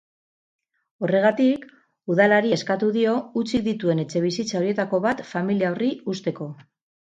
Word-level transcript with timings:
Horregatik, 1.07 1.67
udalari 2.13 2.55
eskatu 2.57 2.89
dio 2.97 3.13
hutsik 3.41 3.65
dituen 3.69 4.03
etxebizitza 4.07 4.59
horietako 4.63 5.03
bat 5.07 5.25
familia 5.35 5.73
horri 5.77 5.95
uzteko. 6.17 6.53